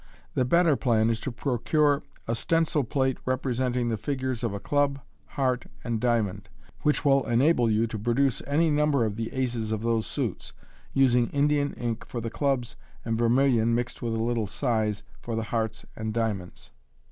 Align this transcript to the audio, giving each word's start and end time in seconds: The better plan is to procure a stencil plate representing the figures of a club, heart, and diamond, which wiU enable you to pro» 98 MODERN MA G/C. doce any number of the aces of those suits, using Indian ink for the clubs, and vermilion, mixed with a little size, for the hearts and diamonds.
The 0.33 0.45
better 0.45 0.75
plan 0.75 1.11
is 1.11 1.19
to 1.19 1.31
procure 1.31 2.01
a 2.27 2.33
stencil 2.33 2.83
plate 2.83 3.19
representing 3.23 3.89
the 3.89 3.97
figures 4.01 4.43
of 4.43 4.51
a 4.51 4.59
club, 4.59 4.99
heart, 5.37 5.65
and 5.83 5.99
diamond, 6.01 6.49
which 6.81 7.03
wiU 7.03 7.27
enable 7.27 7.69
you 7.69 7.85
to 7.85 7.99
pro» 7.99 8.13
98 8.13 8.13
MODERN 8.13 8.25
MA 8.25 8.29
G/C. 8.33 8.43
doce 8.45 8.51
any 8.51 8.69
number 8.71 9.05
of 9.05 9.15
the 9.15 9.31
aces 9.31 9.71
of 9.71 9.83
those 9.83 10.07
suits, 10.07 10.53
using 10.95 11.29
Indian 11.29 11.73
ink 11.75 12.03
for 12.07 12.19
the 12.19 12.31
clubs, 12.31 12.75
and 13.05 13.15
vermilion, 13.15 13.75
mixed 13.75 14.01
with 14.01 14.15
a 14.15 14.23
little 14.23 14.47
size, 14.47 15.03
for 15.21 15.35
the 15.35 15.43
hearts 15.43 15.85
and 15.95 16.11
diamonds. 16.15 16.71